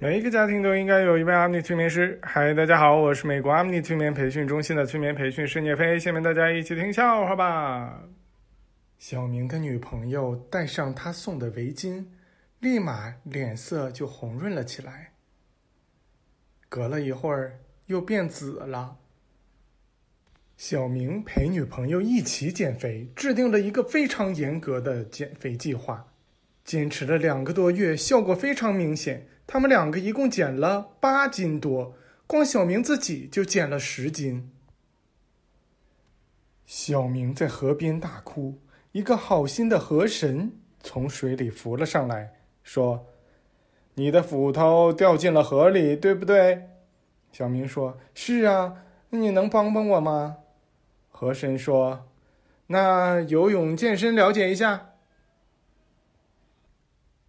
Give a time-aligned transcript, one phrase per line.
[0.00, 2.20] 每一个家庭都应该有一位阿米尼催眠师。
[2.22, 5.98] 嗨，大家好，我是美国阿米尼催眠培训中心的催眠培训师聂飞。
[5.98, 8.04] 下面大家一起听笑话吧。
[8.96, 12.04] 小明的女朋友戴上他送的围巾，
[12.60, 15.10] 立马脸色就红润了起来。
[16.68, 18.98] 隔了一会儿，又变紫了。
[20.56, 26.06] 小明陪女朋友一起减肥，制定了一个非常严格的减肥计划，
[26.68, 29.26] 坚持了两个多月，效果非常明显。
[29.46, 31.94] 他们两个一共减了八斤多，
[32.26, 34.52] 光小明自己就减了十斤。
[36.66, 38.58] 小明在河边大哭，
[38.92, 40.52] 一个好心的河神
[40.82, 43.06] 从水里浮了上来，说
[43.96, 46.64] ：“你的斧头掉进了河里，对不对？”
[47.32, 50.36] 小明说：“是啊，你能帮帮我吗？”
[51.08, 52.10] 河神说
[52.68, 54.84] ：“那游泳健身了解一下。”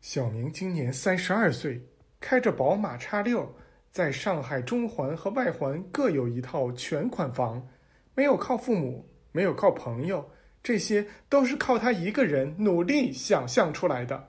[0.00, 1.80] 小明今年三十二岁。
[2.20, 3.50] 开着宝马叉六，
[3.90, 7.66] 在上海中环和外环各有一套全款房，
[8.14, 10.30] 没有靠父母，没有靠朋友，
[10.62, 14.28] 这些都是靠他一个人努力想象出来的。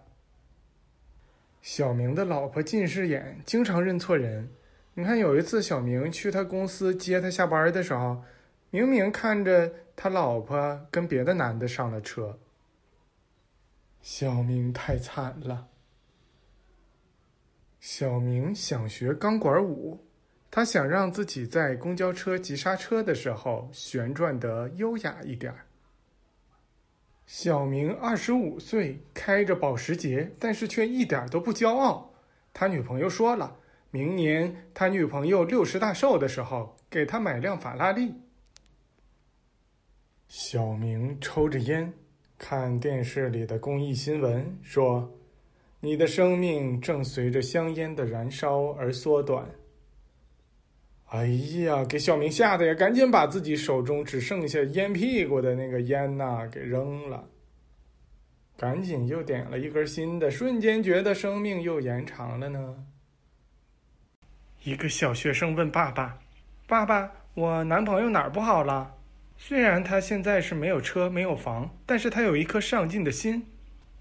[1.61, 4.49] 小明的老婆近视眼，经常认错人。
[4.93, 8.23] 你看，有一次小明去他公司接他下班的时候，
[8.69, 12.39] 明明看着他老婆跟别的男的上了车。
[14.01, 15.67] 小明太惨了。
[17.79, 19.99] 小明想学钢管舞，
[20.49, 25.65] 他想让自己在公交车急刹车的时候旋转得优雅一点儿
[27.25, 32.13] 小明二十五岁，开着保时捷，但是却一点都不骄傲。
[32.53, 33.55] 他女朋友说了，
[33.89, 38.13] 明年他女朋友六十大寿的时候，给他买辆法拉利。
[40.27, 41.93] 小明抽着烟，
[42.43, 45.07] 看电视里的公益新闻，说。
[45.79, 49.47] 你的生命正随着香烟的燃烧而缩短。
[51.09, 57.27] 哎呀，给小明吓得呀，赶紧把自己手中只剩下烟屁股的那个烟呐给扔了，
[58.57, 62.75] 赶紧又点了一根新的，瞬间觉得生命又延长了呢。
[64.63, 66.17] 一个小学生问爸爸
[66.67, 68.95] ：“爸爸，我男朋友哪儿不好了？
[69.43, 73.47] 虽然他现在是没有车没有房，但是他有一颗上进的心。”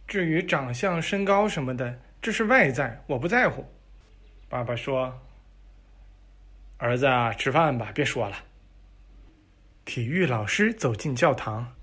[0.06, 3.64] 至于长相、身高什么的，这是外在，我不在乎。
[4.50, 5.18] 爸爸说
[6.76, 8.36] ：“儿子啊，吃饭吧，别说了。”
[9.86, 11.74] 体育老师走进教堂，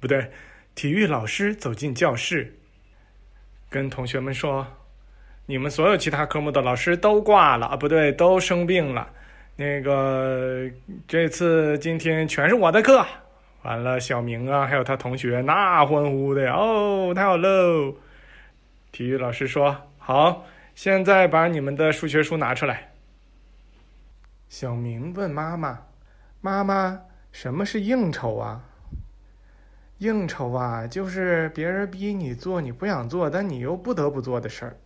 [0.00, 0.32] 不对，
[0.74, 2.58] 体育老师走进教室，
[3.70, 4.66] 跟同学们说
[5.46, 9.08] ：“你们所有其他科目的老师都挂了啊，不对，都生病了。
[9.56, 10.68] 那个
[11.06, 13.04] 这次今天全是我的课。”
[13.62, 16.52] 完了，小明啊，还有他同学那欢呼的！
[16.52, 17.94] 哦，太好喽！
[18.92, 20.44] 体育老师说：“好，
[20.74, 22.92] 现在把你们的数学书拿出来。”
[24.50, 25.80] 小明问妈妈
[26.42, 27.00] ：“妈妈，
[27.32, 28.62] 什么是应酬啊？”
[29.98, 34.76] 应酬啊，就是别人逼你做你不想做，但你又不得不做的事儿。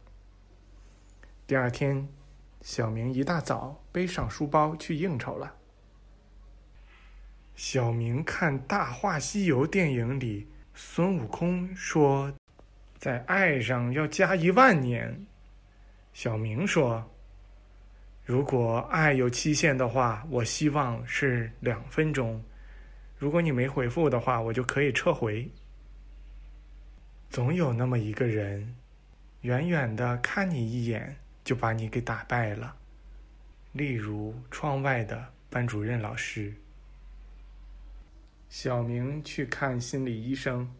[1.49, 2.07] 第二天，
[2.61, 5.55] 小明一大早背上书包去应酬了。
[7.55, 12.33] 小明看《大话西游》电影里，孙悟空说
[12.99, 15.27] ：“在爱上要加一万年。”
[16.15, 17.11] 小明说
[18.25, 22.43] ：“如果爱有期限的话，我希望是两分钟。
[23.17, 25.51] 如果你没回复的话，我就可以撤回。”
[27.31, 28.77] 总有那么一个人，
[29.41, 31.17] 远远的看你一眼，
[31.49, 32.77] 就把你给打败了。
[33.73, 36.53] 例如窗外的班主任老师。
[38.51, 40.71] 小明去看心理医生，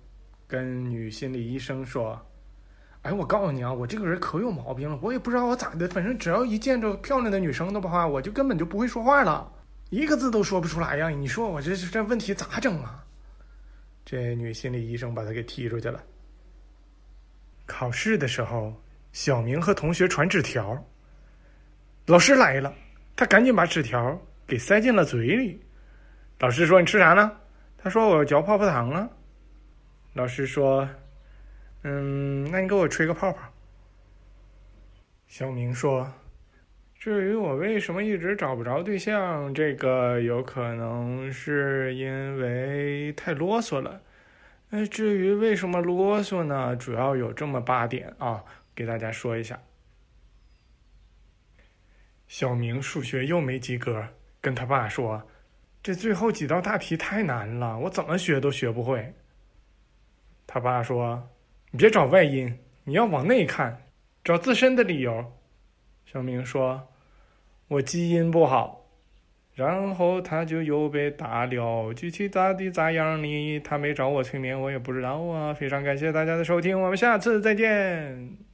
[0.47, 2.21] 跟女心理医生说
[3.01, 9.51] ：“哎，我告诉你啊，我这个人可有毛病了，我也不知道我咋的，反正只要一见着漂亮的女生的话，我就根本就不会说话了，
[9.89, 11.09] 一个字都说不出来呀！
[11.09, 13.03] 你说我这这问题咋整啊？”
[14.05, 16.05] 这女心理医生把他给踢出去了。
[17.65, 18.75] 考试的时候，
[19.13, 20.83] 小明和同学传纸条，
[22.07, 22.73] 老师来了，
[23.17, 25.61] 他赶紧把纸条给塞进了嘴里。
[26.39, 27.33] 老师说：“你吃啥呢？”
[27.77, 29.09] 他说：“我嚼泡泡糖啊。”
[30.15, 30.89] 老师说
[31.83, 33.41] ：“嗯，那你给我吹个泡泡。”
[35.27, 36.11] 小明说
[36.99, 44.01] ：“至于我为什么一直找不着对象，这个有可能是因为太啰嗦了。
[44.71, 46.77] 那至于为什么啰嗦呢？
[46.77, 48.43] 主要有这么八点啊，
[48.79, 49.61] 给大家说一下。
[52.29, 54.07] 小明数学又没及格，
[54.41, 55.21] 跟他爸说。
[55.83, 59.13] 这最后几道大题太难了，我怎么学都学不会。
[60.47, 61.29] 他爸说
[61.73, 63.83] ：“你别找外因，你要往内看，
[64.23, 65.33] 找自身的理由。”
[66.07, 66.87] 小明说
[67.67, 68.87] ：“我基因不好。”
[69.57, 71.93] 然后他就又被打了。
[71.95, 73.59] 具体咋地咋样呢？
[73.59, 75.53] 他没找我催眠，我也不知道啊。
[75.53, 78.48] 非常感谢大家的收听，我们下次再见。